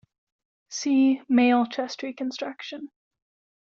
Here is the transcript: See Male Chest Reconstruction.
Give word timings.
See 0.71 1.21
Male 1.29 1.67
Chest 1.67 2.01
Reconstruction. 2.01 2.89